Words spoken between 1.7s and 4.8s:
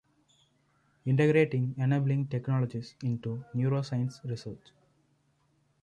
Enabling Technologies Into Neuroscience Research.